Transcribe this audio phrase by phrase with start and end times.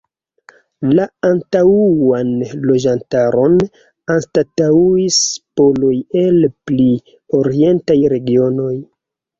[0.99, 2.31] La antaŭan
[2.71, 3.59] loĝantaron
[4.15, 5.23] anstataŭis
[5.61, 5.95] poloj
[6.27, 6.93] el pli
[7.45, 8.77] orientaj regionoj.